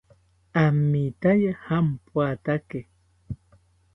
[0.63, 2.79] Amitaye jampoatake